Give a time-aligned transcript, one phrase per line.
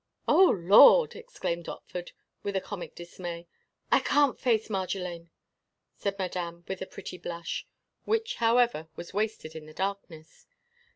[0.27, 2.09] "Oh, Lord!" exclaimed Otford
[2.41, 3.45] with comic dismay.
[3.91, 5.29] "I can't face Marjolaine!"
[5.93, 7.67] said Madame, with a pretty blush,
[8.05, 10.47] which, however, was wasted in the darkness.